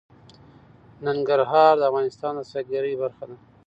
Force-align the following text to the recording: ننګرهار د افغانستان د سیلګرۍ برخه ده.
ننګرهار 1.05 1.73
د 1.79 1.83
افغانستان 1.89 2.33
د 2.37 2.41
سیلګرۍ 2.51 2.93
برخه 3.01 3.23
ده. 3.29 3.35